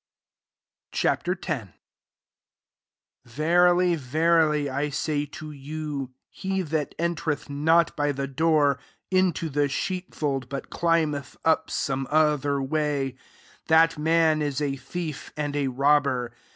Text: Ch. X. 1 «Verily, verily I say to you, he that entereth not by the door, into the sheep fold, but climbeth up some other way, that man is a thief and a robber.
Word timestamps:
Ch. 0.91 1.05
X. 1.05 1.27
1 1.47 1.73
«Verily, 3.25 3.93
verily 3.93 4.67
I 4.67 4.89
say 4.89 5.27
to 5.27 5.51
you, 5.51 6.09
he 6.31 6.63
that 6.63 6.95
entereth 6.97 7.51
not 7.51 7.95
by 7.95 8.11
the 8.11 8.25
door, 8.25 8.79
into 9.11 9.47
the 9.47 9.67
sheep 9.69 10.15
fold, 10.15 10.49
but 10.49 10.71
climbeth 10.71 11.37
up 11.45 11.69
some 11.69 12.07
other 12.09 12.59
way, 12.59 13.13
that 13.67 13.95
man 13.99 14.41
is 14.41 14.59
a 14.59 14.75
thief 14.75 15.31
and 15.37 15.55
a 15.55 15.67
robber. 15.67 16.31